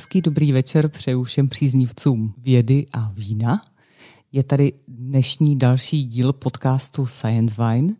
[0.00, 3.60] Hezký dobrý večer přeju všem příznivcům vědy a vína.
[4.32, 7.94] Je tady dnešní další díl podcastu Science Wine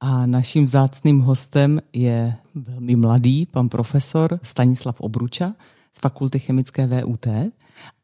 [0.00, 5.54] a naším vzácným hostem je velmi mladý pan profesor Stanislav Obruča
[5.92, 7.26] z Fakulty chemické VUT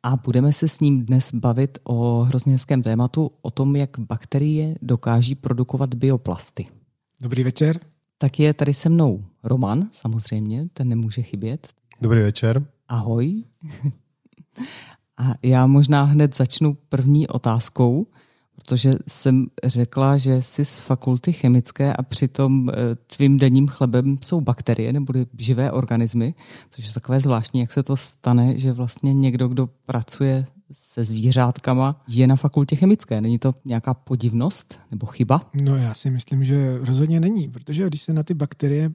[0.02, 4.74] a budeme se s ním dnes bavit o hrozně hezkém tématu, o tom, jak bakterie
[4.82, 6.66] dokáží produkovat bioplasty.
[7.22, 7.80] Dobrý večer.
[8.18, 11.68] Tak je tady se mnou Roman, samozřejmě, ten nemůže chybět.
[12.00, 12.66] Dobrý večer.
[12.90, 13.44] Ahoj.
[15.16, 18.06] A já možná hned začnu první otázkou,
[18.54, 24.40] protože jsem řekla, že jsi z fakulty chemické a přitom eh, tvým denním chlebem jsou
[24.40, 26.34] bakterie nebo živé organismy,
[26.70, 32.02] což je takové zvláštní, jak se to stane, že vlastně někdo, kdo pracuje se zvířátkama,
[32.08, 33.20] je na fakultě chemické.
[33.20, 35.50] Není to nějaká podivnost nebo chyba?
[35.62, 38.90] No já si myslím, že rozhodně není, protože když se na ty bakterie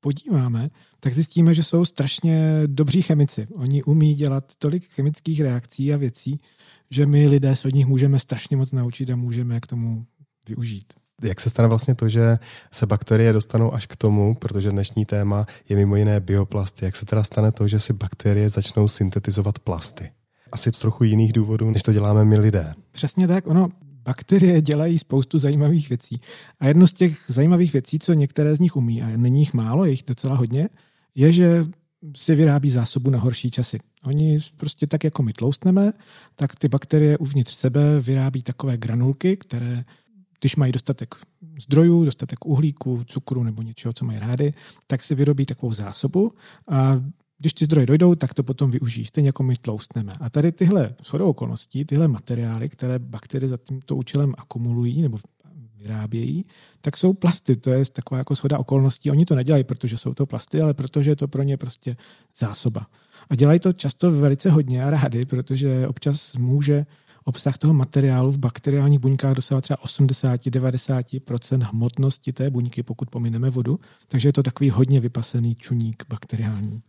[0.00, 0.70] podíváme,
[1.00, 3.46] tak zjistíme, že jsou strašně dobří chemici.
[3.54, 6.40] Oni umí dělat tolik chemických reakcí a věcí,
[6.90, 10.06] že my lidé se od nich můžeme strašně moc naučit a můžeme k tomu
[10.48, 10.92] využít.
[11.22, 12.38] Jak se stane vlastně to, že
[12.72, 17.06] se bakterie dostanou až k tomu, protože dnešní téma je mimo jiné bioplasty, jak se
[17.06, 20.10] teda stane to, že si bakterie začnou syntetizovat plasty?
[20.52, 22.74] Asi z trochu jiných důvodů, než to děláme my lidé.
[22.90, 23.68] Přesně tak, ono,
[24.04, 26.20] bakterie dělají spoustu zajímavých věcí.
[26.60, 29.84] A jedno z těch zajímavých věcí, co některé z nich umí, a není jich málo,
[29.84, 30.68] je jich docela hodně,
[31.14, 31.64] je, že
[32.16, 33.78] si vyrábí zásobu na horší časy.
[34.04, 35.92] Oni prostě tak, jako my tloustneme,
[36.36, 39.84] tak ty bakterie uvnitř sebe vyrábí takové granulky, které,
[40.40, 41.14] když mají dostatek
[41.62, 44.54] zdrojů, dostatek uhlíku, cukru nebo něčeho, co mají rády,
[44.86, 46.32] tak si vyrobí takovou zásobu
[46.68, 47.00] a
[47.40, 50.12] když ty zdroje dojdou, tak to potom využijí, stejně jako my tloustneme.
[50.20, 55.18] A tady tyhle shodou okolností, tyhle materiály, které bakterie za tímto účelem akumulují nebo
[55.76, 56.44] vyrábějí,
[56.80, 57.56] tak jsou plasty.
[57.56, 59.10] To je taková jako shoda okolností.
[59.10, 61.96] Oni to nedělají, protože jsou to plasty, ale protože je to pro ně prostě
[62.38, 62.86] zásoba.
[63.30, 66.86] A dělají to často velice hodně a rádi, protože občas může
[67.24, 73.80] obsah toho materiálu v bakteriálních buňkách dosahovat třeba 80-90% hmotnosti té buňky, pokud pomineme vodu.
[74.08, 76.82] Takže je to takový hodně vypasený čuník bakteriální.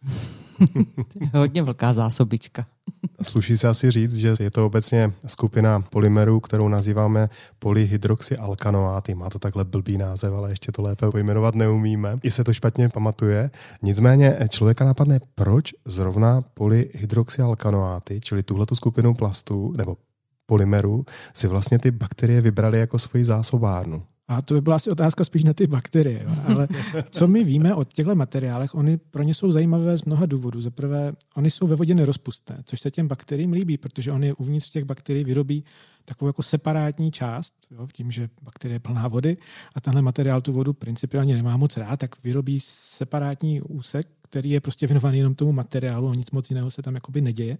[1.34, 2.66] hodně velká zásobička.
[3.22, 9.16] Sluší se asi říct, že je to obecně skupina polymerů, kterou nazýváme polyhydroxyalkanoáty.
[9.16, 12.18] Má to takhle blbý název, ale ještě to lépe pojmenovat neumíme.
[12.24, 13.52] I se to špatně pamatuje.
[13.81, 19.98] Nicméně člověka napadne, proč zrovna polyhydroxyalkanoáty, čili tuhletu skupinu plastů nebo
[20.46, 24.03] polymerů, si vlastně ty bakterie vybrali jako svoji zásobárnu.
[24.31, 26.24] A to by byla asi otázka spíš na ty bakterie.
[26.24, 26.35] Jo.
[26.47, 26.68] Ale
[27.12, 30.62] co my víme o těchto materiálech, oni pro ně jsou zajímavé z mnoha důvodů.
[30.62, 34.69] Za prvé, oni jsou ve vodě nerozpustné, což se těm bakteriím líbí, protože oni uvnitř
[34.69, 35.63] těch bakterií vyrobí
[36.06, 39.38] takovou jako separátní část, jo, tím, že bakterie je plná vody
[39.75, 44.62] a tenhle materiál tu vodu principiálně nemá moc rád, tak vyrobí separátní úsek, který je
[44.62, 47.57] prostě věnovaný jenom tomu materiálu a nic moc jiného se tam jakoby neděje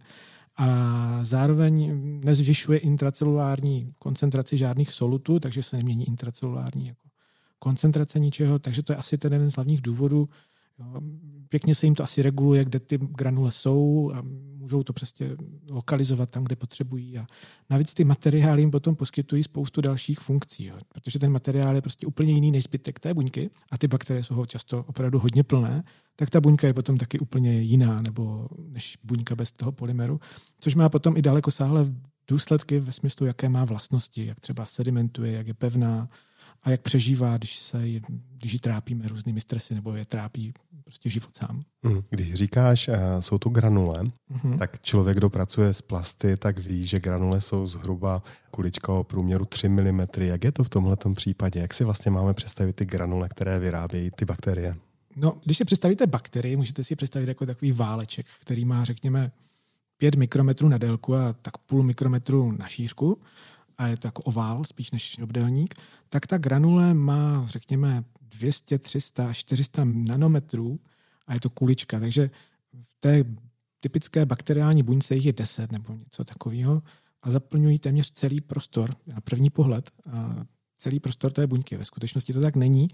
[0.58, 7.10] a zároveň nezvyšuje intracelulární koncentraci žádných solutů, takže se nemění intracelulární jako
[7.60, 10.30] koncentrace ničeho, takže to je asi ten jeden z hlavních důvodů.
[11.50, 14.24] Pěkně se jim to asi reguluje, kde ty granule jsou a
[14.56, 15.30] můžou to přesně
[15.70, 17.18] lokalizovat tam, kde potřebují.
[17.18, 17.26] A
[17.70, 20.76] navíc ty materiály jim potom poskytují spoustu dalších funkcí, jo.
[20.88, 24.36] protože ten materiál je prostě úplně jiný než zbytek té buňky a ty bakterie jsou
[24.36, 25.84] ho často opravdu hodně plné,
[26.16, 30.20] tak ta buňka je potom taky úplně jiná nebo než buňka bez toho polymeru,
[30.60, 31.94] což má potom i daleko sáhle
[32.28, 36.10] důsledky ve smyslu, jaké má vlastnosti, jak třeba sedimentuje, jak je pevná,
[36.64, 37.84] a jak přežívá, když se
[38.38, 41.62] když ji trápíme různými stresy nebo je trápí prostě život sám.
[41.84, 42.04] Mhm.
[42.10, 44.58] Když říkáš, uh, jsou to granule, uh-huh.
[44.58, 49.46] tak člověk, kdo pracuje s plasty, tak ví, že granule jsou zhruba kulička o průměru
[49.46, 50.02] 3 mm.
[50.18, 51.60] Jak je to v tomhle případě?
[51.60, 54.76] Jak si vlastně máme představit ty granule, které vyrábějí ty bakterie?
[55.16, 59.32] No, když si představíte bakterii, můžete si představit jako takový váleček, který má, řekněme,
[59.98, 63.18] 5 mikrometrů na délku a tak půl mikrometru na šířku
[63.82, 65.76] a je to jako ovál spíš než obdelník,
[66.10, 70.80] tak ta granule má, řekněme, 200, 300, 400 nanometrů
[71.28, 72.00] a je to kulička.
[72.00, 72.30] Takže
[72.84, 73.24] v té
[73.80, 76.84] typické bakteriální buňce jich je 10 nebo něco takového
[77.22, 79.92] a zaplňují téměř celý prostor na první pohled.
[80.12, 80.46] A
[80.78, 81.78] celý prostor té buňky.
[81.78, 82.88] Ve skutečnosti to tak není.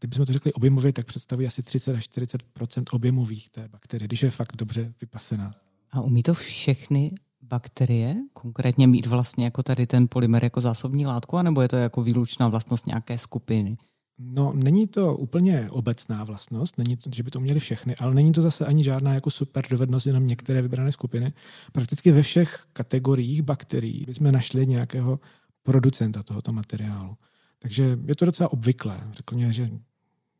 [0.00, 4.30] Kdybychom to řekli objemově, tak představují asi 30 až 40% objemových té bakterie, když je
[4.30, 5.54] fakt dobře vypasená.
[5.90, 7.12] A umí to všechny
[7.48, 12.02] bakterie konkrétně mít vlastně jako tady ten polymer jako zásobní látku, anebo je to jako
[12.02, 13.76] výlučná vlastnost nějaké skupiny?
[14.18, 18.32] No, není to úplně obecná vlastnost, není to, že by to měli všechny, ale není
[18.32, 21.32] to zase ani žádná jako super dovednost jenom některé vybrané skupiny.
[21.72, 25.20] Prakticky ve všech kategoriích bakterií bychom našli nějakého
[25.62, 27.16] producenta tohoto materiálu.
[27.58, 29.00] Takže je to docela obvyklé.
[29.12, 29.70] Řekl mě, že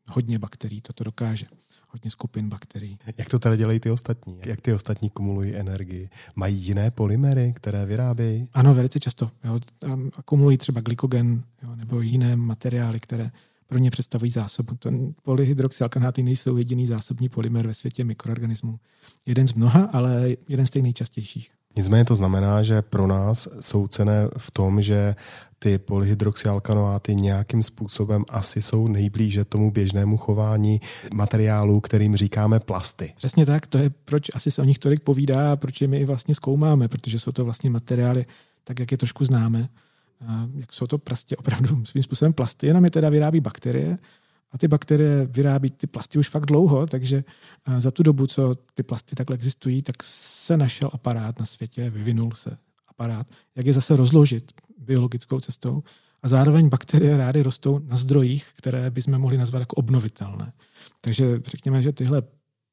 [0.07, 1.45] hodně bakterií toto dokáže.
[1.95, 2.97] Hodně skupin bakterií.
[3.17, 4.39] Jak to tedy dělají ty ostatní?
[4.45, 6.09] Jak ty ostatní kumulují energii?
[6.35, 8.47] Mají jiné polymery, které vyrábějí?
[8.53, 9.31] Ano, velice často.
[9.43, 9.59] Jo.
[10.17, 13.31] Akumulují třeba glykogen jo, nebo jiné materiály, které
[13.67, 14.75] pro ně představují zásobu.
[14.75, 18.79] Ten polyhydroxyalkanáty nejsou jediný zásobní polymer ve světě mikroorganismů.
[19.25, 21.51] Jeden z mnoha, ale jeden z těch nejčastějších.
[21.75, 25.15] Nicméně to znamená, že pro nás jsou cené v tom, že
[25.59, 30.81] ty polyhydroxyalkanoáty nějakým způsobem asi jsou nejblíže tomu běžnému chování
[31.13, 33.13] materiálů, kterým říkáme plasty.
[33.15, 36.05] Přesně tak, to je proč asi se o nich tolik povídá a proč je my
[36.05, 38.25] vlastně zkoumáme, protože jsou to vlastně materiály,
[38.63, 39.69] tak jak je trošku známe.
[40.55, 43.97] Jak jsou to prostě opravdu svým způsobem plasty, jenom je teda vyrábí bakterie
[44.55, 47.23] a ty bakterie vyrábí ty plasty už fakt dlouho, takže
[47.77, 52.31] za tu dobu, co ty plasty takhle existují, tak se našel aparát na světě, vyvinul
[52.31, 52.57] se
[52.87, 55.83] aparát, jak je zase rozložit biologickou cestou.
[56.23, 60.53] A zároveň bakterie rády rostou na zdrojích, které bychom mohli nazvat jako obnovitelné.
[61.01, 62.23] Takže řekněme, že tyhle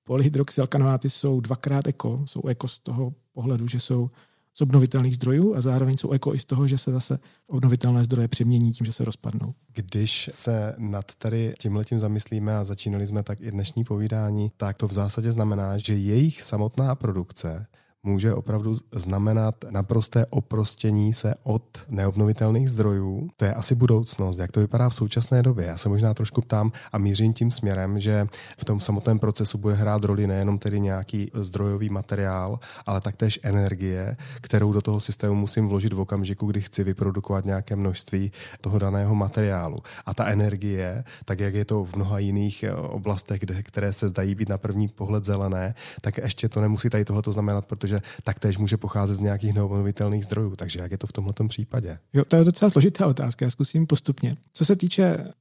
[0.04, 2.22] polyhydroxyalkanoáty jsou dvakrát eko.
[2.26, 4.10] Jsou eko z toho pohledu, že jsou
[4.54, 8.28] z obnovitelných zdrojů a zároveň jsou eko i z toho, že se zase obnovitelné zdroje
[8.28, 9.54] přemění tím, že se rozpadnou.
[9.74, 14.88] Když se nad tady tímhletím zamyslíme a začínali jsme tak i dnešní povídání, tak to
[14.88, 17.66] v zásadě znamená, že jejich samotná produkce
[18.06, 23.28] může opravdu znamenat naprosté oprostění se od neobnovitelných zdrojů.
[23.36, 25.66] To je asi budoucnost, jak to vypadá v současné době.
[25.66, 28.26] Já se možná trošku ptám a mířím tím směrem, že
[28.58, 34.16] v tom samotném procesu bude hrát roli nejenom tedy nějaký zdrojový materiál, ale taktéž energie,
[34.40, 39.14] kterou do toho systému musím vložit v okamžiku, kdy chci vyprodukovat nějaké množství toho daného
[39.14, 39.78] materiálu.
[40.06, 44.34] A ta energie, tak jak je to v mnoha jiných oblastech, kde, které se zdají
[44.34, 48.58] být na první pohled zelené, tak ještě to nemusí tady tohle znamenat, protože protože taktéž
[48.58, 50.56] může pocházet z nějakých neobnovitelných zdrojů.
[50.56, 51.98] Takže jak je to v tomto případě?
[52.12, 54.36] Jo, to je docela složitá otázka, já zkusím postupně.
[54.52, 55.32] Co se týče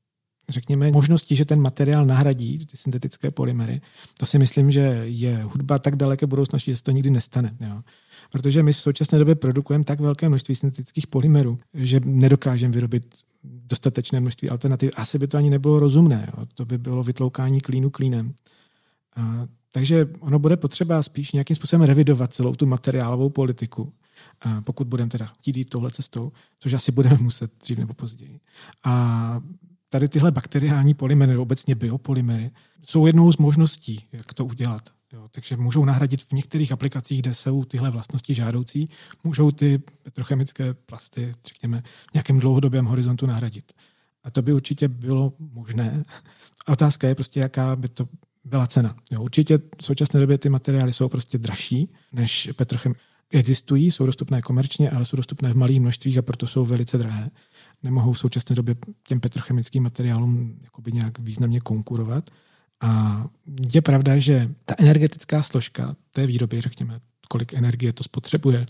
[0.50, 3.81] řekněme, možností, že ten materiál nahradí ty syntetické polymery,
[4.18, 7.56] to si myslím, že je hudba tak daleké budoucnosti, že se to nikdy nestane.
[7.59, 7.81] Jo.
[8.31, 14.19] Protože my v současné době produkujeme tak velké množství syntetických polymerů, že nedokážeme vyrobit dostatečné
[14.19, 14.92] množství alternativ.
[14.95, 16.33] Asi by to ani nebylo rozumné.
[16.38, 16.45] Jo.
[16.53, 18.33] To by bylo vytloukání klínu klínem.
[19.15, 23.94] A takže ono bude potřeba spíš nějakým způsobem revidovat celou tu materiálovou politiku,
[24.63, 28.39] pokud budeme teda chtít jít touhle cestou, což asi budeme muset dřív nebo později.
[28.83, 29.41] A
[29.89, 32.51] tady tyhle bakteriální polymery, obecně biopolymery,
[32.83, 34.89] jsou jednou z možností, jak to udělat.
[35.13, 38.89] Jo, takže můžou nahradit v některých aplikacích, kde jsou tyhle vlastnosti žádoucí,
[39.24, 43.74] můžou ty petrochemické plasty, řekněme, v nějakém dlouhodobém horizontu nahradit.
[44.24, 46.06] A to by určitě bylo možné.
[46.67, 48.07] Otázka je prostě, jaká by to
[48.43, 48.95] byla cena.
[49.11, 52.93] Jo, určitě v současné době ty materiály jsou prostě dražší než petrochem.
[53.33, 57.29] Existují, jsou dostupné komerčně, ale jsou dostupné v malých množstvích a proto jsou velice drahé.
[57.83, 58.75] Nemohou v současné době
[59.07, 62.29] těm petrochemickým materiálům jakoby nějak významně konkurovat.
[62.81, 63.25] A
[63.73, 68.65] je pravda, že ta energetická složka té výroby, řekněme, kolik energie to spotřebuje,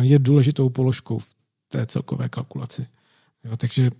[0.00, 1.34] je důležitou položkou v
[1.68, 2.86] té celkové kalkulaci.
[3.44, 3.90] Jo, takže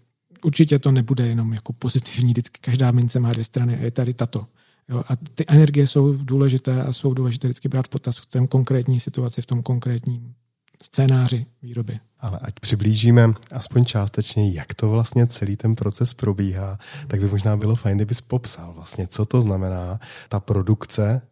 [0.44, 4.14] určitě to nebude jenom jako pozitivní, vždycky každá mince má dvě strany a je tady
[4.14, 4.46] tato.
[4.88, 8.46] Jo, a ty energie jsou důležité a jsou důležité vždycky brát v potaz v tom
[8.46, 10.34] konkrétní situaci, v tom konkrétním
[10.82, 12.00] scénáři výroby.
[12.20, 17.56] Ale ať přiblížíme aspoň částečně, jak to vlastně celý ten proces probíhá, tak by možná
[17.56, 21.22] bylo fajn, kdybys popsal vlastně, co to znamená ta produkce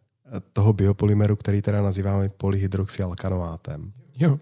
[0.53, 3.91] toho biopolymeru, který teda nazýváme polyhydroxyalkanoátem.
[4.15, 4.39] Jo,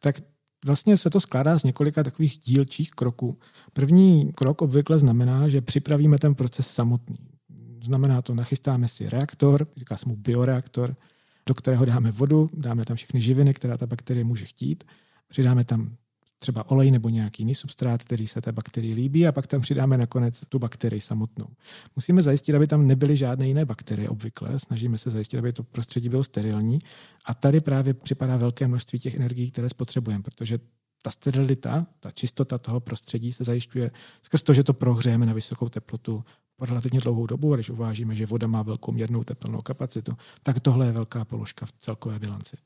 [0.00, 0.16] tak
[0.64, 3.38] vlastně se to skládá z několika takových dílčích kroků.
[3.72, 7.29] První krok obvykle znamená, že připravíme ten proces samotný.
[7.82, 10.96] Znamená to, nachystáme si reaktor, říká se mu bioreaktor,
[11.46, 14.84] do kterého dáme vodu, dáme tam všechny živiny, která ta bakterie může chtít,
[15.28, 15.96] přidáme tam
[16.38, 19.98] třeba olej nebo nějaký jiný substrát, který se té bakterii líbí a pak tam přidáme
[19.98, 21.46] nakonec tu bakterii samotnou.
[21.96, 26.08] Musíme zajistit, aby tam nebyly žádné jiné bakterie obvykle, snažíme se zajistit, aby to prostředí
[26.08, 26.78] bylo sterilní.
[27.24, 30.58] A tady právě připadá velké množství těch energií, které spotřebujeme, protože
[31.02, 33.90] ta sterilita, ta čistota toho prostředí se zajišťuje
[34.22, 36.24] skrz to, že to prohřejeme na vysokou teplotu
[36.64, 40.12] relativně dlouhou dobu, a když uvážíme, že voda má velkou měrnou teplnou kapacitu,
[40.42, 42.56] tak tohle je velká položka v celkové bilanci.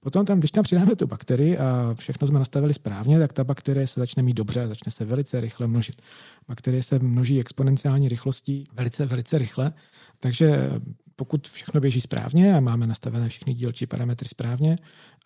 [0.00, 3.86] Potom tam, když tam přidáme tu bakterii a všechno jsme nastavili správně, tak ta bakterie
[3.86, 6.02] se začne mít dobře, začne se velice rychle množit.
[6.48, 9.72] Bakterie se množí exponenciální rychlostí velice, velice rychle,
[10.20, 10.70] takže
[11.16, 14.76] pokud všechno běží správně a máme nastavené všechny dílčí parametry správně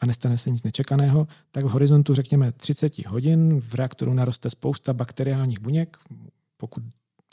[0.01, 4.93] a nestane se nic nečekaného, tak v horizontu řekněme 30 hodin v reaktoru naroste spousta
[4.93, 5.97] bakteriálních buněk,
[6.57, 6.83] pokud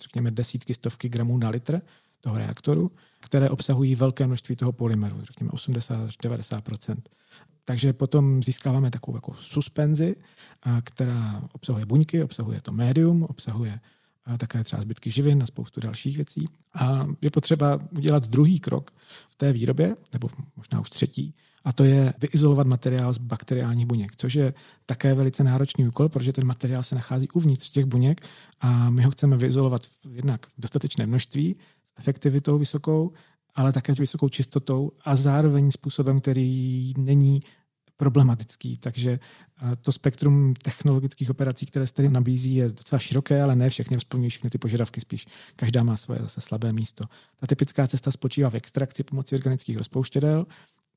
[0.01, 1.81] řekněme desítky, stovky gramů na litr
[2.21, 6.97] toho reaktoru, které obsahují velké množství toho polymeru, řekněme 80 až 90%
[7.65, 10.15] takže potom získáváme takovou jako suspenzi,
[10.83, 13.79] která obsahuje buňky, obsahuje to médium, obsahuje
[14.25, 16.47] a také třeba zbytky živin a spoustu dalších věcí.
[16.73, 18.91] A je potřeba udělat druhý krok
[19.29, 24.15] v té výrobě, nebo možná už třetí, a to je vyizolovat materiál z bakteriálních buněk,
[24.15, 24.53] což je
[24.85, 28.21] také velice náročný úkol, protože ten materiál se nachází uvnitř těch buněk
[28.59, 33.11] a my ho chceme vyizolovat jednak v dostatečné množství, s efektivitou vysokou,
[33.55, 37.41] ale také s vysokou čistotou a zároveň způsobem, který není
[38.01, 38.77] problematický.
[38.77, 39.19] Takže
[39.81, 44.29] to spektrum technologických operací, které se tady nabízí, je docela široké, ale ne všechny splňují
[44.29, 47.05] všechny ty požadavky, spíš každá má svoje zase slabé místo.
[47.39, 50.45] Ta typická cesta spočívá v extrakci pomocí organických rozpouštědel,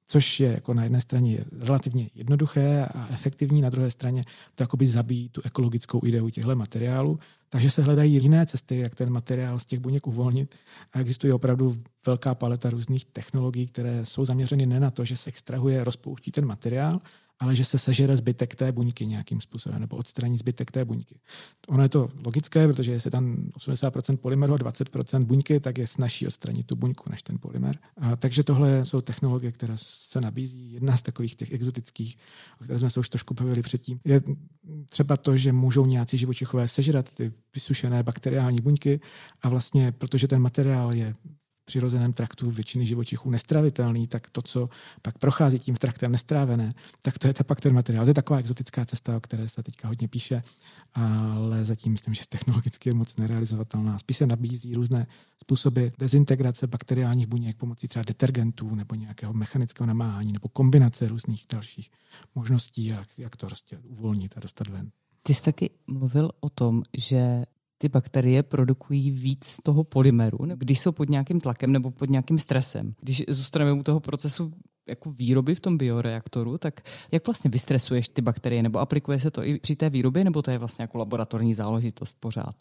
[0.07, 4.87] což je jako na jedné straně relativně jednoduché a efektivní, na druhé straně to jakoby
[4.87, 7.19] zabíjí tu ekologickou ideu těchto materiálů.
[7.49, 10.55] Takže se hledají jiné cesty, jak ten materiál z těch buněk uvolnit.
[10.93, 15.31] A existuje opravdu velká paleta různých technologií, které jsou zaměřeny ne na to, že se
[15.31, 17.01] extrahuje, rozpouští ten materiál,
[17.45, 21.15] ale že se sežere zbytek té buňky nějakým způsobem nebo odstraní zbytek té buňky.
[21.69, 26.27] Ono je to logické, protože jestli tam 80% polymeru a 20% buňky, tak je snažší
[26.27, 27.79] odstranit tu buňku než ten polymer.
[27.97, 30.73] A, takže tohle jsou technologie, které se nabízí.
[30.73, 32.17] Jedna z takových těch exotických,
[32.61, 34.21] o které jsme se už trošku bavili předtím, je
[34.89, 39.01] třeba to, že můžou nějací živočichové sežrat ty vysušené bakteriální buňky
[39.43, 41.15] a vlastně, protože ten materiál je
[41.65, 44.69] přirozeném traktu většiny živočichů nestravitelný, tak to, co
[45.03, 48.05] pak prochází tím traktem nestrávené, tak to je ta pak ten materiál.
[48.05, 50.43] To je taková exotická cesta, o které se teďka hodně píše,
[50.95, 53.99] ale zatím myslím, že technologicky je moc nerealizovatelná.
[53.99, 55.07] Spíš se nabízí různé
[55.43, 61.91] způsoby dezintegrace bakteriálních buněk pomocí třeba detergentů nebo nějakého mechanického namáhání nebo kombinace různých dalších
[62.35, 64.91] možností, jak, jak to prostě uvolnit a dostat ven.
[65.23, 67.45] Ty jsi taky mluvil o tom, že
[67.85, 72.95] ty bakterie produkují víc toho polymeru, když jsou pod nějakým tlakem nebo pod nějakým stresem.
[73.01, 74.53] Když zůstaneme u toho procesu
[74.89, 76.81] jako výroby v tom bioreaktoru, tak
[77.13, 80.51] jak vlastně vystresuješ ty bakterie, nebo aplikuje se to i při té výrobě, nebo to
[80.51, 82.55] je vlastně jako laboratorní záležitost pořád?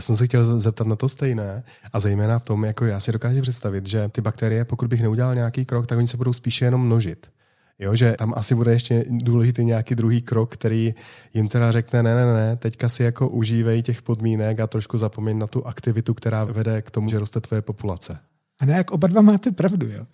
[0.00, 3.12] Já jsem se chtěl zeptat na to stejné a zejména v tom, jako já si
[3.12, 6.64] dokážu představit, že ty bakterie, pokud bych neudělal nějaký krok, tak oni se budou spíše
[6.64, 7.30] jenom množit.
[7.80, 10.94] Jo, že tam asi bude ještě důležitý nějaký druhý krok, který
[11.34, 15.38] jim teda řekne, ne, ne, ne, teďka si jako užívej těch podmínek a trošku zapomeň
[15.38, 18.18] na tu aktivitu, která vede k tomu, že roste tvoje populace.
[18.60, 20.06] A ne, jak oba dva máte pravdu, jo.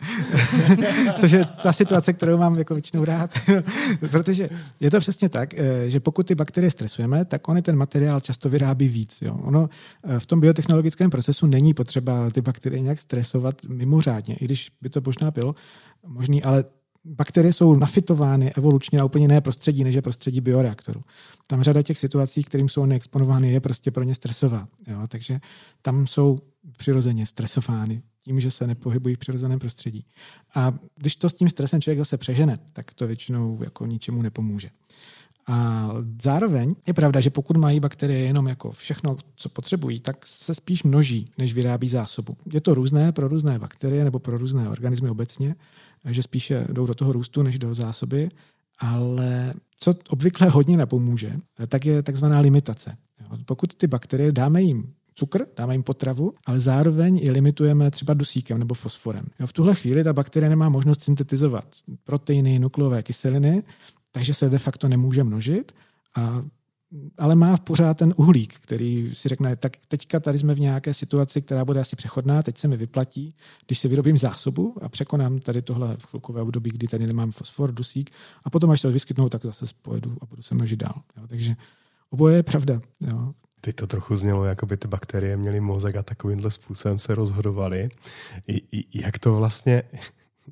[1.21, 3.31] Což je ta situace, kterou mám jako většinou rád.
[4.11, 4.49] Protože
[4.81, 8.49] je to přesně tak, eh, že pokud ty bakterie stresujeme, tak oni ten materiál často
[8.49, 9.19] vyrábí víc.
[9.23, 9.35] Jo.
[9.43, 9.69] Ono
[10.05, 14.91] eh, v tom biotechnologickém procesu není potřeba ty bakterie nějak stresovat mimořádně, i když by
[14.91, 15.55] to možná bylo
[16.07, 16.65] možný, ale
[17.07, 21.03] bakterie jsou nafitovány evolučně na úplně jiné prostředí, než je prostředí bioreaktoru.
[21.47, 24.69] Tam řada těch situací, kterým jsou neexponovány, je prostě pro ně stresová.
[24.87, 24.99] Jo?
[25.09, 25.41] Takže
[25.83, 26.39] tam jsou
[26.77, 30.05] přirozeně stresovány tím, že se nepohybují v přirozeném prostředí.
[30.55, 34.71] A když to s tím stresem člověk zase přežene, tak to většinou jako ničemu nepomůže.
[35.49, 35.89] A
[36.23, 40.83] zároveň je pravda, že pokud mají bakterie jenom jako všechno, co potřebují, tak se spíš
[40.83, 42.37] množí, než vyrábí zásobu.
[42.53, 45.55] Je to různé pro různé bakterie nebo pro různé organismy obecně,
[46.05, 48.29] že spíše jdou do toho růstu než do zásoby,
[48.79, 51.37] ale co obvykle hodně nepomůže,
[51.69, 52.97] tak je takzvaná limitace.
[53.45, 58.59] Pokud ty bakterie dáme jim cukr, dáme jim potravu, ale zároveň je limitujeme třeba dusíkem
[58.59, 59.27] nebo fosforem.
[59.47, 61.65] V tuhle chvíli ta bakterie nemá možnost syntetizovat
[62.05, 63.63] proteiny, nukleové kyseliny,
[64.17, 65.73] takže se de facto nemůže množit
[66.15, 66.43] a
[67.19, 71.43] ale má pořád ten uhlík, který si řekne, tak teďka tady jsme v nějaké situaci,
[71.43, 73.35] která bude asi přechodná, teď se mi vyplatí,
[73.67, 78.11] když si vyrobím zásobu a překonám tady tohle chvilkové období, kdy tady nemám fosfor, dusík
[78.45, 81.03] a potom, až se vyskytnou, tak zase pojedu a budu se množit dál.
[81.17, 81.27] Jo.
[81.27, 81.57] Takže
[82.11, 82.81] oboje je pravda.
[83.01, 83.35] Jo.
[83.61, 87.89] Teď to trochu znělo, jako by ty bakterie měly mozek a takovýmhle způsobem se rozhodovaly.
[88.95, 89.83] Jak to vlastně,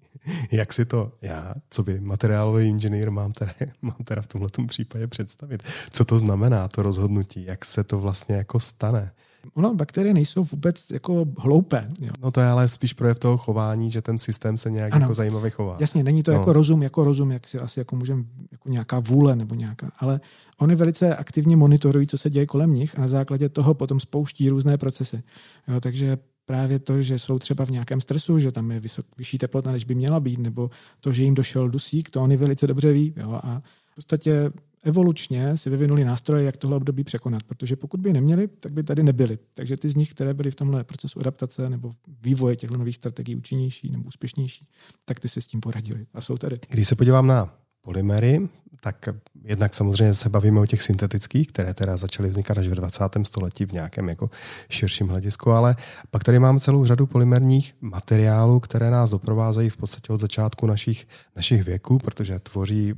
[0.53, 5.07] jak si to já, co by materiálový inženýr, mám teda, mám teda v tomhle případě
[5.07, 5.63] představit?
[5.91, 7.45] Co to znamená, to rozhodnutí?
[7.45, 9.13] Jak se to vlastně jako stane?
[9.55, 11.91] Ono, bakterie nejsou vůbec jako hloupé.
[12.01, 12.13] Jo.
[12.23, 15.05] No to je ale spíš projev toho chování, že ten systém se nějak ano.
[15.05, 15.77] jako zajímavě chová.
[15.81, 16.39] Jasně, není to no.
[16.39, 20.21] jako rozum, jako rozum, jak si asi jako můžeme, jako nějaká vůle nebo nějaká, ale
[20.59, 24.49] oni velice aktivně monitorují, co se děje kolem nich a na základě toho potom spouští
[24.49, 25.23] různé procesy.
[25.69, 29.39] Jo, takže právě to, že jsou třeba v nějakém stresu, že tam je vysok, vyšší
[29.39, 30.71] teplota, než by měla být, nebo
[31.01, 33.15] to, že jim došel dusík, to oni velice dobře ví.
[33.17, 33.41] Jo?
[33.43, 34.51] A v podstatě
[34.85, 39.03] evolučně si vyvinuli nástroje, jak tohle období překonat, protože pokud by neměli, tak by tady
[39.03, 39.39] nebyli.
[39.55, 43.37] Takže ty z nich, které byly v tomhle procesu adaptace nebo vývoje těchto nových strategií
[43.37, 44.67] účinnější nebo úspěšnější,
[45.05, 46.59] tak ty si s tím poradili a jsou tady.
[46.69, 48.49] Když se podívám na polymery,
[48.85, 49.09] tak
[49.45, 53.03] jednak samozřejmě se bavíme o těch syntetických, které teda začaly vznikat až ve 20.
[53.23, 54.31] století v nějakém jako
[54.71, 55.77] širším hledisku, ale
[56.11, 61.07] pak tady máme celou řadu polymerních materiálů, které nás doprovázejí v podstatě od začátku našich,
[61.37, 62.95] našich věků, protože tvoří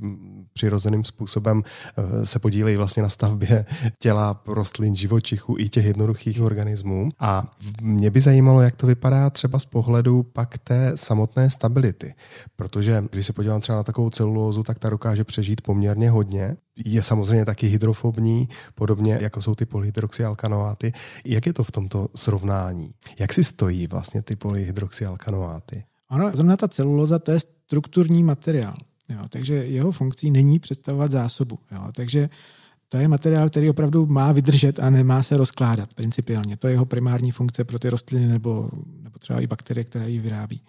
[0.53, 3.65] přirozeným způsobem, eh, se podílejí vlastně na stavbě
[3.99, 7.09] těla rostlin, živočichů i těch jednoduchých organismů.
[7.19, 7.43] A
[7.81, 12.13] mě by zajímalo, jak to vypadá třeba z pohledu pak té samotné stability,
[12.55, 16.57] protože když se podívám třeba na takovou celulózu, tak ta dokáže přežít poměrně hodně.
[16.85, 20.93] Je samozřejmě taky hydrofobní, podobně jako jsou ty polyhydroxyalkanoáty.
[21.25, 22.91] Jak je to v tomto srovnání?
[23.19, 25.83] Jak si stojí vlastně ty polyhydroxyalkanoáty?
[26.09, 28.75] Ano, zrovna ta celuloza to je strukturní materiál.
[29.09, 31.59] Jo, takže jeho funkcí není představovat zásobu.
[31.71, 32.29] Jo, takže
[32.89, 36.57] to je materiál, který opravdu má vydržet a nemá se rozkládat principiálně.
[36.57, 38.69] To je jeho primární funkce pro ty rostliny nebo,
[39.01, 40.61] nebo třeba i bakterie, které ji vyrábí.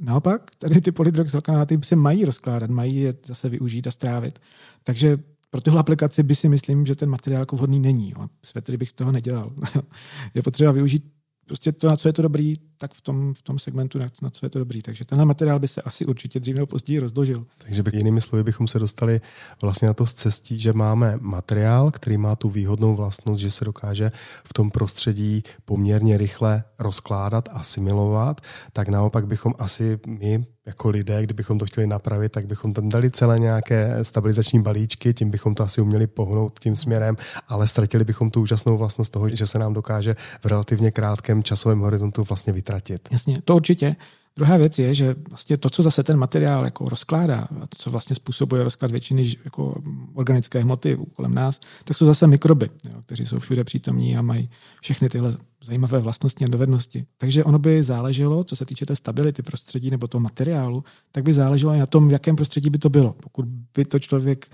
[0.00, 4.38] Naopak, tady ty polydroxylkanáty se mají rozkládat, mají je zase využít a strávit.
[4.84, 5.18] Takže
[5.50, 8.14] pro tuhle aplikaci by si myslím, že ten materiál jako vhodný není.
[8.42, 9.52] Svetry bych z toho nedělal.
[10.34, 11.04] je potřeba využít
[11.46, 12.54] prostě to, na co je to dobrý,
[12.84, 14.82] tak v tom, v tom segmentu, na, na co je to dobrý.
[14.82, 17.46] Takže tenhle materiál by se asi určitě dřív nebo později rozložil.
[17.58, 19.20] Takže by, jinými slovy bychom se dostali
[19.62, 23.64] vlastně na to z cestí, že máme materiál, který má tu výhodnou vlastnost, že se
[23.64, 24.12] dokáže
[24.44, 28.40] v tom prostředí poměrně rychle rozkládat, asimilovat,
[28.72, 33.10] tak naopak bychom asi my jako lidé, kdybychom to chtěli napravit, tak bychom tam dali
[33.10, 37.16] celé nějaké stabilizační balíčky, tím bychom to asi uměli pohnout tím směrem,
[37.48, 41.80] ale ztratili bychom tu úžasnou vlastnost toho, že se nám dokáže v relativně krátkém časovém
[41.80, 43.08] horizontu vlastně vytratit.
[43.12, 43.96] Jasně, to určitě.
[44.36, 47.90] Druhá věc je, že vlastně to, co zase ten materiál jako rozkládá, a to, co
[47.90, 49.82] vlastně způsobuje rozklad většiny jako
[50.14, 54.50] organické hmoty kolem nás, tak jsou zase mikroby, jo, kteří jsou všude přítomní a mají
[54.82, 57.04] všechny tyhle zajímavé vlastnosti a dovednosti.
[57.18, 61.32] Takže ono by záleželo, co se týče té stability prostředí nebo toho materiálu, tak by
[61.32, 63.12] záleželo i na tom, v jakém prostředí by to bylo.
[63.12, 64.46] Pokud by to člověk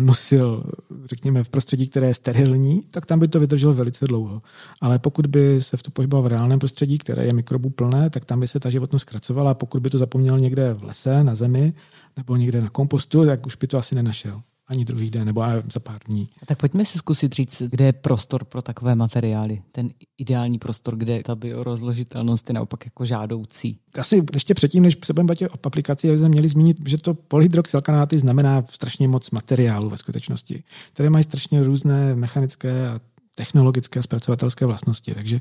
[0.00, 0.64] nosil,
[1.04, 4.42] řekněme, v prostředí, které je sterilní, tak tam by to vydrželo velice dlouho.
[4.80, 8.24] Ale pokud by se v to pohyboval v reálném prostředí, které je mikrobů plné, tak
[8.24, 9.54] tam by se ta životnost zkracovala.
[9.54, 11.74] Pokud by to zapomněl někde v lese, na zemi,
[12.16, 15.42] nebo někde na kompostu, tak už by to asi nenašel ani druhý den, nebo
[15.72, 16.28] za pár dní.
[16.46, 19.62] Tak pojďme si zkusit říct, kde je prostor pro takové materiály.
[19.72, 23.78] Ten ideální prostor, kde ta biorozložitelnost je naopak jako žádoucí.
[23.98, 28.18] Asi ještě předtím, než se budeme bavit o aplikaci, jsme měli zmínit, že to polyhydroxylkanáty
[28.18, 33.00] znamená strašně moc materiálu ve skutečnosti, které mají strašně různé mechanické a
[33.34, 35.14] technologické a zpracovatelské vlastnosti.
[35.14, 35.40] Takže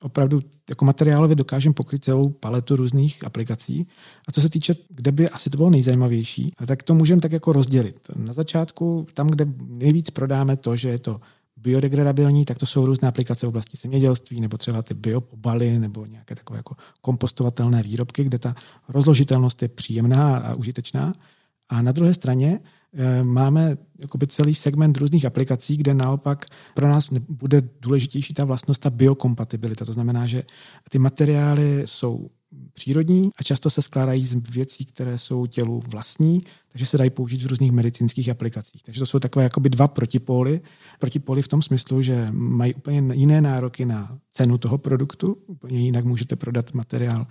[0.00, 3.86] opravdu jako materiálově dokážeme pokryt celou paletu různých aplikací.
[4.28, 7.52] A co se týče, kde by asi to bylo nejzajímavější, tak to můžeme tak jako
[7.52, 8.00] rozdělit.
[8.16, 11.20] Na začátku, tam, kde nejvíc prodáme to, že je to
[11.56, 16.34] biodegradabilní, tak to jsou různé aplikace v oblasti zemědělství, nebo třeba ty biopobaly, nebo nějaké
[16.34, 18.54] takové jako kompostovatelné výrobky, kde ta
[18.88, 21.12] rozložitelnost je příjemná a užitečná.
[21.68, 22.60] A na druhé straně
[23.22, 28.90] máme jakoby celý segment různých aplikací, kde naopak pro nás bude důležitější ta vlastnost, ta
[28.90, 29.84] biokompatibilita.
[29.84, 30.42] To znamená, že
[30.90, 32.30] ty materiály jsou
[32.72, 37.42] přírodní a často se skládají z věcí, které jsou tělu vlastní, takže se dají použít
[37.42, 38.82] v různých medicínských aplikacích.
[38.82, 40.60] Takže to jsou takové jakoby dva protipóly.
[40.98, 45.36] Protipóly v tom smyslu, že mají úplně jiné nároky na cenu toho produktu.
[45.46, 47.26] Úplně jinak můžete prodat materiál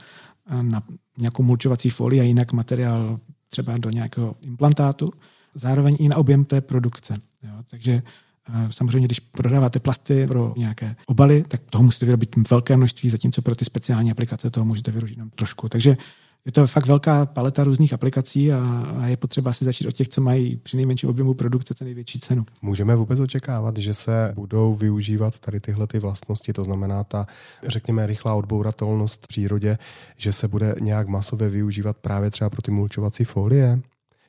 [0.61, 0.83] na
[1.17, 5.11] nějakou mulčovací folii a jinak materiál třeba do nějakého implantátu
[5.55, 7.17] zároveň i na objem té produkce.
[7.43, 7.53] Jo?
[7.69, 8.01] Takže
[8.49, 13.41] eh, Samozřejmě, když prodáváte plasty pro nějaké obaly, tak toho musíte vyrobit velké množství, zatímco
[13.41, 15.69] pro ty speciální aplikace toho můžete vyrožit jenom trošku.
[15.69, 15.97] Takže
[16.45, 20.09] je to fakt velká paleta různých aplikací a, a je potřeba si začít od těch,
[20.09, 22.45] co mají při nejmenším objemu produkce co největší cenu.
[22.61, 27.27] Můžeme vůbec očekávat, že se budou využívat tady tyhle ty vlastnosti, to znamená ta,
[27.67, 29.77] řekněme, rychlá odbouratelnost v přírodě,
[30.17, 33.81] že se bude nějak masově využívat právě třeba pro ty mulčovací folie?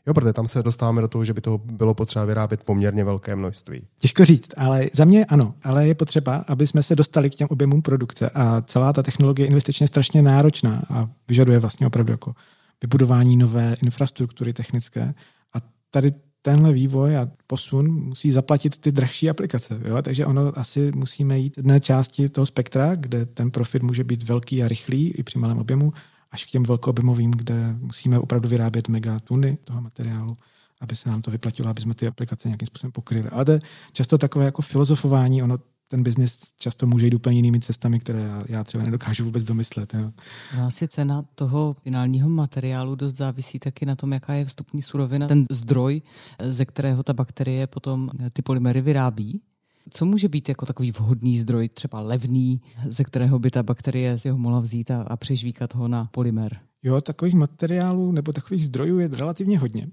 [0.07, 3.37] Jo, protože tam se dostáváme do toho, že by toho bylo potřeba vyrábět poměrně velké
[3.37, 3.87] množství.
[3.99, 7.49] Těžko říct, ale za mě ano, ale je potřeba, aby jsme se dostali k těm
[7.51, 12.35] objemům produkce a celá ta technologie je investičně strašně náročná a vyžaduje vlastně opravdu jako
[12.83, 15.15] vybudování nové infrastruktury technické
[15.55, 15.59] a
[15.91, 19.81] tady tenhle vývoj a posun musí zaplatit ty drahší aplikace.
[19.85, 20.03] Jo?
[20.03, 24.63] Takže ono asi musíme jít jedné části toho spektra, kde ten profit může být velký
[24.63, 25.93] a rychlý i při malém objemu
[26.31, 30.37] až k těm velkoobjemovým, kde musíme opravdu vyrábět megatuny toho materiálu,
[30.81, 33.29] aby se nám to vyplatilo, aby jsme ty aplikace nějakým způsobem pokryli.
[33.29, 33.61] Ale to je
[33.93, 35.59] často takové jako filozofování, ono
[35.89, 39.95] ten biznis často může jít úplně jinými cestami, které já třeba nedokážu vůbec domyslet.
[39.95, 40.13] Jo.
[40.57, 45.27] No asi cena toho finálního materiálu dost závisí taky na tom, jaká je vstupní surovina,
[45.29, 46.03] ten zdroj,
[46.43, 49.41] ze kterého ta bakterie potom ty polymery vyrábí.
[49.91, 54.29] Co může být jako takový vhodný zdroj, třeba levný, ze kterého by ta bakterie si
[54.29, 56.59] ho mohla vzít a, a přežvíkat ho na polymer?
[56.83, 59.89] Jo, takových materiálů nebo takových zdrojů je relativně hodně.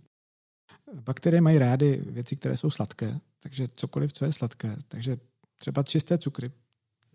[1.06, 4.78] bakterie mají rády věci, které jsou sladké, takže cokoliv, co je sladké.
[4.88, 5.18] Takže
[5.58, 6.52] třeba čisté cukry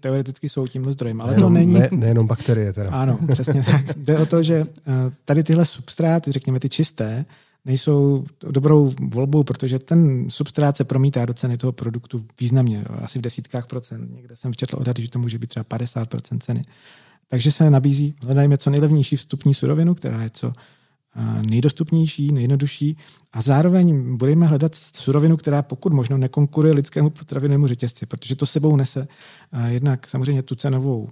[0.00, 1.74] teoreticky jsou tímhle zdrojem, ale nejenom, to není...
[1.74, 2.90] Ne, nejenom bakterie teda.
[2.90, 3.96] Ano, přesně tak.
[3.96, 4.92] Jde o to, že eh,
[5.24, 7.24] tady tyhle substráty, řekněme ty čisté,
[7.68, 13.22] nejsou dobrou volbou, protože ten substrát se promítá do ceny toho produktu významně, asi v
[13.22, 14.10] desítkách procent.
[14.14, 16.62] Někde jsem včetl odhady, že to může být třeba 50 procent ceny.
[17.28, 20.52] Takže se nabízí, hledajme co nejlevnější vstupní surovinu, která je co
[21.46, 22.96] nejdostupnější, nejjednodušší
[23.32, 28.76] a zároveň budeme hledat surovinu, která pokud možno nekonkuruje lidskému potravinovému řetězci, protože to sebou
[28.76, 29.08] nese
[29.68, 31.08] jednak samozřejmě tu cenovou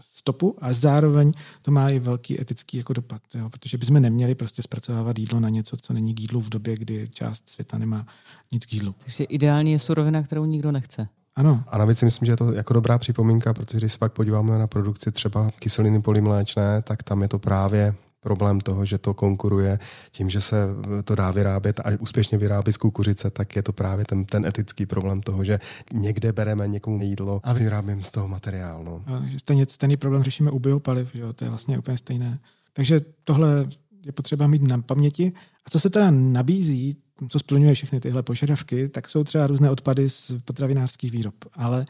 [0.00, 1.32] stopu a zároveň
[1.62, 5.48] to má i velký etický jako dopad, jo, protože bychom neměli prostě zpracovávat jídlo na
[5.48, 8.06] něco, co není k jídlu v době, kdy část světa nemá
[8.52, 8.94] nic k jídlu.
[8.98, 11.08] Takže ideální je surovina, kterou nikdo nechce.
[11.36, 11.64] Ano.
[11.68, 14.58] A navíc si myslím, že je to jako dobrá připomínka, protože když se pak podíváme
[14.58, 17.94] na produkci třeba kyseliny polymléčné, tak tam je to právě
[18.26, 19.78] problém toho, že to konkuruje
[20.10, 20.56] tím, že se
[21.04, 24.86] to dá vyrábět a úspěšně vyrábí z kukuřice, tak je to právě ten, ten etický
[24.86, 25.58] problém toho, že
[25.92, 28.84] někde bereme někomu jídlo a vyrábíme z toho materiál.
[28.84, 29.04] No.
[29.38, 31.32] Stejně, stejný problém řešíme u biopaliv, že jo?
[31.32, 32.38] to je vlastně úplně stejné.
[32.72, 33.66] Takže tohle
[34.02, 35.32] je potřeba mít na paměti.
[35.66, 36.96] A co se teda nabízí,
[37.28, 41.34] co splňuje všechny tyhle požadavky, tak jsou třeba různé odpady z potravinářských výrob.
[41.54, 41.86] Ale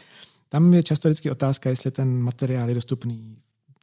[0.49, 3.37] tam je často vždycky otázka, jestli ten materiál je dostupný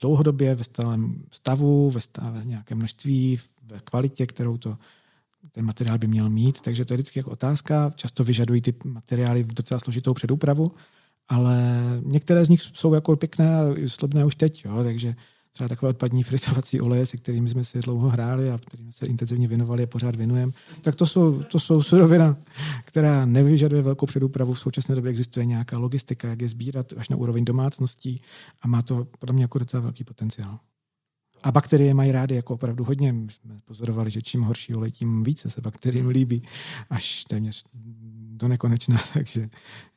[0.04, 4.78] dlouhodobě ve stálem stavu, ve, stavu, ve nějakém množství, ve kvalitě, kterou to
[5.52, 6.62] ten materiál by měl mít.
[6.62, 7.94] Takže to je vždycky jako otázka.
[7.96, 10.72] Často vyžadují ty materiály docela složitou předúpravu,
[11.28, 11.58] ale
[12.04, 14.66] některé z nich jsou jako pěkné a slobné už teď.
[14.66, 14.84] Jo?
[14.84, 15.16] Takže
[15.54, 19.48] třeba takové odpadní fritovací oleje, se kterými jsme si dlouho hráli a kterými se intenzivně
[19.48, 22.38] věnovali a pořád věnujeme, tak to jsou, to jsou surovina,
[22.86, 24.54] která nevyžaduje velkou předúpravu.
[24.54, 28.22] V současné době existuje nějaká logistika, jak je sbírat až na úroveň domácností
[28.62, 30.60] a má to podle mě jako docela velký potenciál.
[31.44, 33.14] A bakterie mají rády jako opravdu hodně.
[33.14, 36.44] My jsme pozorovali, že čím horší olej, tím více se bakteriím líbí,
[36.90, 37.64] až téměř
[38.32, 38.98] do nekonečna.
[39.14, 39.50] Takže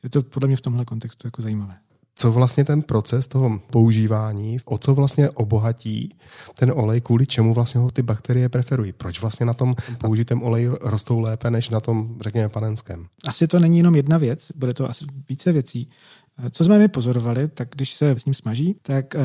[0.03, 1.77] je to podle mě v tomhle kontextu jako zajímavé
[2.17, 6.15] co vlastně ten proces toho používání, o co vlastně obohatí
[6.55, 8.93] ten olej, kvůli čemu vlastně ho ty bakterie preferují.
[8.93, 13.07] Proč vlastně na tom použitém oleji rostou lépe, než na tom, řekněme, panenském?
[13.27, 15.89] Asi to není jenom jedna věc, bude to asi více věcí.
[16.51, 19.21] Co jsme mi pozorovali, tak když se s ním smaží, tak uh,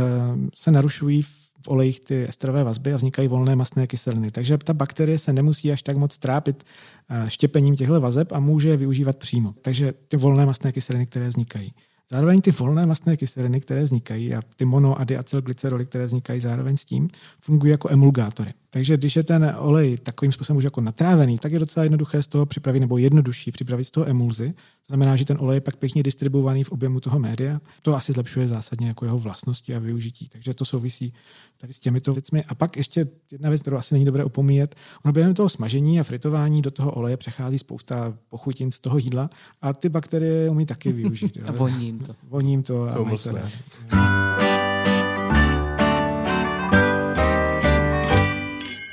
[0.54, 4.30] se narušují v olejích ty esterové vazby a vznikají volné mastné kyseliny.
[4.30, 6.64] Takže ta bakterie se nemusí až tak moc trápit
[7.10, 9.54] uh, štěpením těchto vazeb a může je využívat přímo.
[9.62, 11.74] Takže ty volné mastné kyseliny, které vznikají.
[12.12, 16.76] Zároveň ty volné mastné kyseliny, které vznikají a ty mono a diacylglyceroly, které vznikají zároveň
[16.76, 17.08] s tím,
[17.40, 18.50] fungují jako emulgátory.
[18.74, 22.26] Takže když je ten olej takovým způsobem už jako natrávený, tak je docela jednoduché z
[22.26, 24.52] toho připravit, nebo jednodušší připravit z toho emulzi.
[24.52, 27.60] To znamená, že ten olej je pak pěkně distribuovaný v objemu toho média.
[27.82, 30.28] To asi zlepšuje zásadně jako jeho vlastnosti a využití.
[30.28, 31.12] Takže to souvisí
[31.60, 32.44] tady s těmito věcmi.
[32.48, 34.74] A pak ještě jedna věc, kterou asi není dobré opomíjet.
[35.04, 39.30] Ono během toho smažení a fritování do toho oleje přechází spousta pochutin z toho jídla
[39.62, 41.38] a ty bakterie umí taky využít.
[41.46, 42.14] a voním to.
[42.28, 42.88] Voním to.
[42.92, 44.41] Jsou a to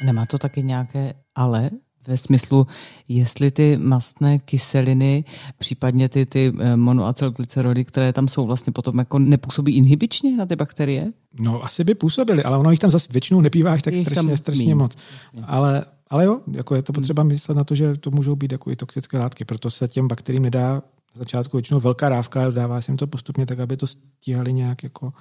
[0.06, 1.70] Nemá to taky nějaké ale
[2.08, 2.68] ve smyslu,
[3.08, 5.24] jestli ty mastné kyseliny,
[5.58, 10.56] případně ty, ty eh, monoacylglycerody, které tam jsou vlastně potom jako nepůsobí inhibičně na ty
[10.56, 11.12] bakterie?
[11.40, 14.38] No asi by působily, ale ono jich tam zase většinou nepívá až tak jich strašně,
[14.38, 14.96] strašně moc.
[15.44, 18.72] Ale, ale jo, jako je to potřeba myslet na to, že to můžou být jako
[18.72, 20.82] i toxické látky, proto se těm bakteriím nedá
[21.16, 25.14] začátku většinou velká dávka, dává se jim to postupně tak, aby to stíhali nějak jako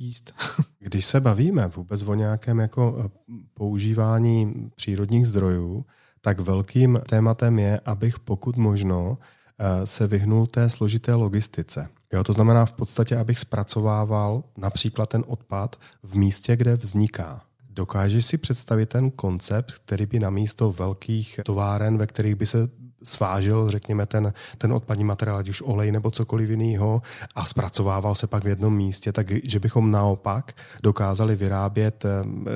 [0.00, 0.34] jíst.
[0.78, 3.08] Když se bavíme vůbec o nějakém jako eh,
[3.54, 5.84] používání přírodních zdrojů,
[6.20, 9.18] tak velkým tématem je, abych pokud možno
[9.58, 11.88] eh, se vyhnul té složité logistice.
[12.12, 17.42] Jo, to znamená v podstatě, abych zpracovával například ten odpad v místě, kde vzniká.
[17.70, 22.68] Dokážeš si představit ten koncept, který by na místo velkých továren, ve kterých by se
[23.02, 27.02] svážil, řekněme, ten, ten odpadní materiál, ať už olej nebo cokoliv jiného
[27.34, 32.04] a zpracovával se pak v jednom místě, tak že bychom naopak dokázali vyrábět,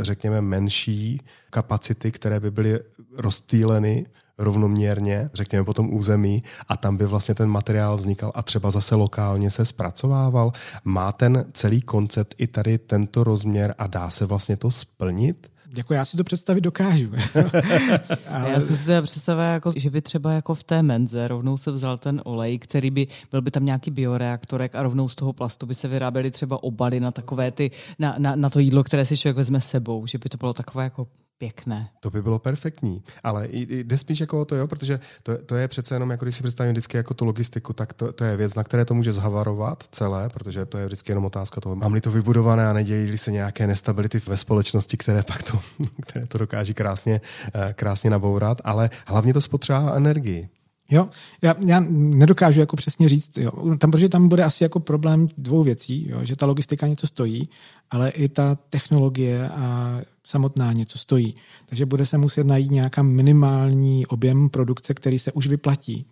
[0.00, 2.80] řekněme, menší kapacity, které by byly
[3.16, 4.06] rozptýleny
[4.38, 8.94] rovnoměrně, řekněme po tom území a tam by vlastně ten materiál vznikal a třeba zase
[8.94, 10.52] lokálně se zpracovával.
[10.84, 15.53] Má ten celý koncept i tady tento rozměr a dá se vlastně to splnit?
[15.76, 17.10] Jako já si to představit dokážu.
[18.28, 18.50] Ale...
[18.50, 21.98] Já si teda představuji, jako, že by třeba jako v té menze rovnou se vzal
[21.98, 25.74] ten olej, který by, byl by tam nějaký bioreaktorek a rovnou z toho plastu by
[25.74, 29.36] se vyráběly třeba obaly na takové ty, na, na, na to jídlo, které si člověk
[29.36, 31.06] vezme sebou, že by to bylo takové jako
[31.38, 31.88] pěkné.
[32.00, 35.68] To by bylo perfektní, ale jde spíš jako o to, jo, protože to, to je
[35.68, 38.54] přece jenom, jako když si představím vždycky jako tu logistiku, tak to, to je věc,
[38.54, 42.10] na které to může zhavarovat celé, protože to je vždycky jenom otázka toho, mám-li to
[42.10, 45.60] vybudované a nedějí se nějaké nestability ve společnosti, které pak to,
[46.02, 47.20] které to dokáží krásně,
[47.54, 50.48] eh, krásně nabourat, ale hlavně to spotřebá energii.
[50.90, 51.08] Jo,
[51.42, 53.76] já, já nedokážu jako přesně říct, jo.
[53.78, 57.48] Tam, protože tam bude asi jako problém dvou věcí, jo, že ta logistika něco stojí,
[57.90, 61.34] ale i ta technologie a samotná něco stojí.
[61.66, 66.06] Takže bude se muset najít nějaká minimální objem produkce, který se už vyplatí,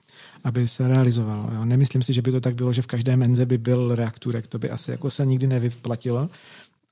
[0.44, 1.50] aby se realizoval.
[1.54, 1.64] Jo.
[1.64, 4.58] Nemyslím si, že by to tak bylo, že v každé menze by byl reaktorek, to
[4.58, 6.30] by asi jako se nikdy nevyplatilo.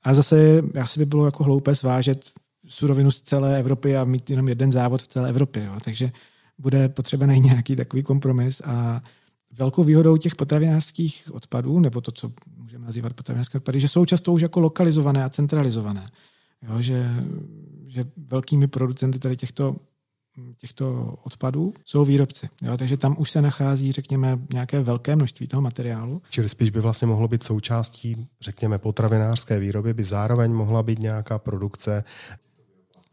[0.03, 2.31] A zase asi by bylo jako hloupé svážet
[2.67, 5.65] surovinu z celé Evropy a mít jenom jeden závod v celé Evropě.
[5.65, 5.73] Jo.
[5.83, 6.11] Takže
[6.57, 9.01] bude potřeba nějaký takový kompromis a
[9.51, 14.33] velkou výhodou těch potravinářských odpadů, nebo to, co můžeme nazývat potravinářské odpady, že jsou často
[14.33, 16.05] už jako lokalizované a centralizované.
[16.69, 17.09] Jo, že,
[17.87, 19.75] že velkými producenty tady těchto
[20.57, 22.49] těchto odpadů jsou výrobci.
[22.61, 26.21] Jo, takže tam už se nachází, řekněme, nějaké velké množství toho materiálu.
[26.29, 31.39] Čili spíš by vlastně mohlo být součástí, řekněme, potravinářské výroby, by zároveň mohla být nějaká
[31.39, 32.03] produkce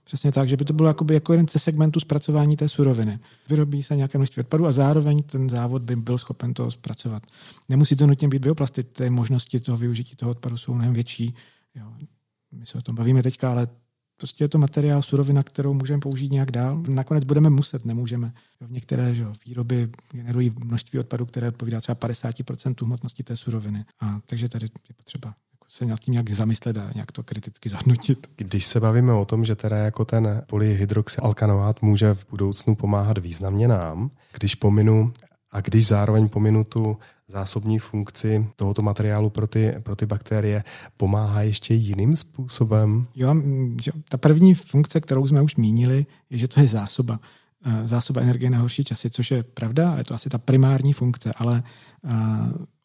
[0.05, 3.19] Přesně tak, že by to bylo jakoby jako jeden ze segmentů zpracování té suroviny.
[3.49, 7.23] Vyrobí se nějaké množství odpadu a zároveň ten závod by byl schopen to zpracovat.
[7.69, 11.35] Nemusí to nutně být bioplasty, ty možnosti toho využití toho odpadu jsou mnohem větší.
[12.59, 13.68] My se o tom bavíme teďka, ale
[14.16, 16.83] prostě je to materiál, surovina, kterou můžeme použít nějak dál.
[16.88, 18.33] Nakonec budeme muset, nemůžeme.
[18.61, 23.85] V některé že výroby generují množství odpadu, které odpovídá třeba 50% hmotnosti té suroviny.
[24.01, 25.35] A takže tady je potřeba
[25.68, 28.31] se nad tím nějak zamyslet a nějak to kriticky zhodnotit.
[28.37, 33.68] Když se bavíme o tom, že teda jako ten polyhydroxyalkanoát může v budoucnu pomáhat významně
[33.68, 35.12] nám, když pominu
[35.51, 36.97] a když zároveň pominu tu
[37.29, 40.65] zásobní funkci tohoto materiálu pro ty, pro ty bakterie,
[40.97, 43.07] pomáhá ještě jiným způsobem?
[43.15, 43.35] Jo,
[44.09, 47.21] ta první funkce, kterou jsme už mínili, je, že to je zásoba
[47.65, 51.33] eh, zásoba energie na horší časy, což je pravda, je to asi ta primární funkce,
[51.37, 51.63] ale
[52.05, 52.13] eh,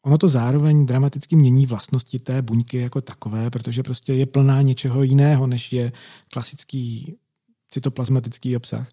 [0.06, 5.04] Ono to zároveň dramaticky mění vlastnosti té buňky jako takové, protože prostě je plná něčeho
[5.04, 5.92] jiného, než je
[6.32, 7.16] klasický
[7.70, 8.88] cytoplazmatický obsah.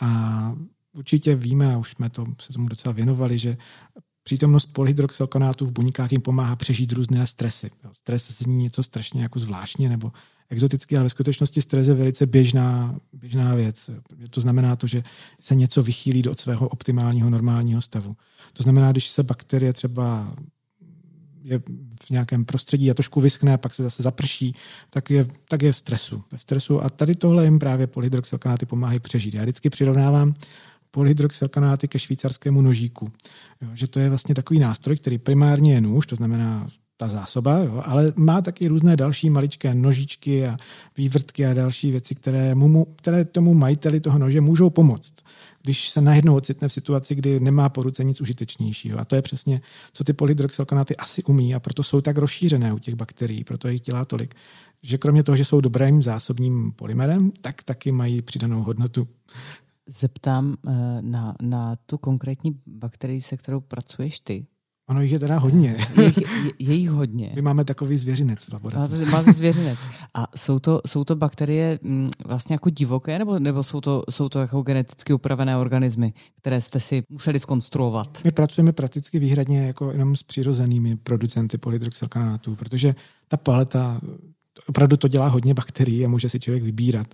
[0.00, 0.52] A
[0.94, 3.56] určitě víme, a už jsme to, se tomu docela věnovali, že
[4.22, 7.70] přítomnost polyhydroxylkanátů v buňkách jim pomáhá přežít různé stresy.
[7.92, 10.12] Stres zní něco strašně jako zvláštně nebo
[10.50, 13.90] exoticky, ale ve skutečnosti stres je velice běžná, běžná věc.
[14.30, 15.02] To znamená to, že
[15.40, 18.16] se něco vychýlí do svého optimálního normálního stavu.
[18.52, 20.34] To znamená, když se bakterie třeba
[21.42, 21.58] je
[22.04, 24.54] v nějakém prostředí a trošku vyskne a pak se zase zaprší,
[24.90, 26.22] tak je, tak je v stresu.
[26.32, 29.34] Ve stresu a tady tohle jim právě polyhydroxylkanáty pomáhají přežít.
[29.34, 30.32] Já vždycky přirovnávám
[30.94, 33.12] polyhydroxylkanáty ke švýcarskému nožíku.
[33.62, 37.58] Jo, že to je vlastně takový nástroj, který primárně je nůž, to znamená ta zásoba,
[37.58, 40.56] jo, ale má taky různé další maličké nožičky a
[40.96, 45.14] vývrtky a další věci, které, mu, které tomu majiteli toho nože můžou pomoct
[45.64, 48.98] když se najednou ocitne v situaci, kdy nemá po ruce nic užitečnějšího.
[48.98, 49.60] A to je přesně,
[49.92, 53.80] co ty polyhydroxylkanáty asi umí a proto jsou tak rozšířené u těch bakterií, proto jich
[53.80, 54.34] dělá tolik,
[54.82, 59.08] že kromě toho, že jsou dobrým zásobním polymerem, tak taky mají přidanou hodnotu.
[59.88, 64.46] Zeptám eh, na, na tu konkrétní bakterii, se kterou pracuješ ty.
[64.88, 65.76] Ono jich je teda hodně.
[65.96, 66.12] Je, je,
[66.58, 67.32] je jich hodně.
[67.34, 69.04] My máme takový zvěřinec v laboratoři.
[69.04, 69.78] Máte, máte zvěřinec.
[70.14, 74.02] A jsou to, jsou to bakterie m, mm, vlastně jako divoké, nebo, nebo jsou, to,
[74.10, 78.20] jsou to jako geneticky upravené organismy, které jste si museli skonstruovat?
[78.24, 82.94] My pracujeme prakticky výhradně jako jenom s přirozenými producenty polyhydroxylkanátů, protože
[83.28, 84.00] ta paleta
[84.68, 87.06] opravdu to dělá hodně bakterií a může si člověk vybírat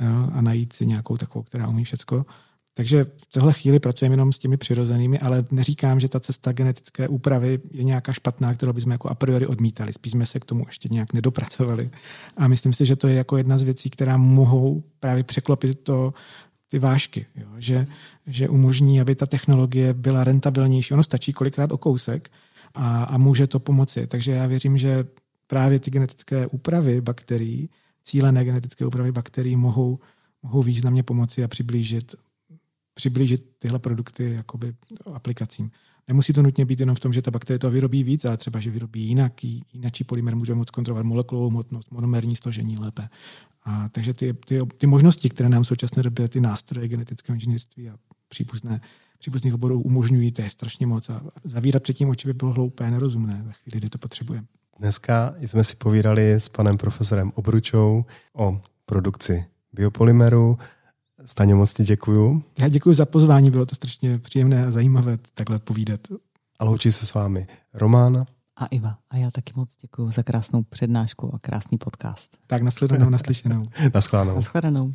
[0.00, 2.26] jo, a najít si nějakou takovou, která umí všecko.
[2.74, 7.08] Takže v téhle chvíli pracujeme jenom s těmi přirozenými, ale neříkám, že ta cesta genetické
[7.08, 9.92] úpravy je nějaká špatná, kterou bychom jako a priori odmítali.
[9.92, 11.90] Spíš jsme se k tomu ještě nějak nedopracovali.
[12.36, 16.14] A myslím si, že to je jako jedna z věcí, která mohou právě překlopit to,
[16.68, 17.46] ty vážky, jo?
[17.58, 17.86] Že,
[18.26, 20.94] že umožní, aby ta technologie byla rentabilnější.
[20.94, 22.30] Ono stačí kolikrát o kousek
[22.74, 24.06] a, a může to pomoci.
[24.06, 25.04] Takže já věřím, že
[25.48, 27.70] právě ty genetické úpravy bakterií,
[28.04, 29.98] cílené genetické úpravy bakterií mohou,
[30.42, 32.14] mohou významně pomoci a přiblížit
[32.98, 34.74] přiblížit tyhle produkty jakoby
[35.14, 35.70] aplikacím.
[36.08, 38.60] Nemusí to nutně být jenom v tom, že ta bakterie to vyrobí víc, ale třeba,
[38.60, 43.08] že vyrobí jinak, jináčí polymer, může moc kontrolovat molekulovou hmotnost, monomerní složení lépe.
[43.64, 47.90] A, takže ty, ty, ty, možnosti, které nám v současné době ty nástroje genetického inženýrství
[47.90, 47.96] a
[48.28, 48.80] příbuzné,
[49.18, 51.10] příbuzných oborů umožňují, to je strašně moc.
[51.10, 54.46] A zavírat předtím oči by bylo hloupé nerozumné ve chvíli, kdy to potřebujeme.
[54.78, 60.58] Dneska jsme si povídali s panem profesorem Obručou o produkci biopolymeru,
[61.24, 62.42] Staně, moc ti děkuju.
[62.58, 66.00] Já děkuji za pozvání, bylo to strašně příjemné a zajímavé takhle povídat.
[66.58, 68.24] A loučí se s vámi Román.
[68.56, 68.94] A Iva.
[69.10, 72.36] A já taky moc děkuji za krásnou přednášku a krásný podcast.
[72.46, 73.64] Tak nasledanou, naslyšenou.
[73.94, 74.34] Naschledanou.
[74.34, 74.92] Naschledanou.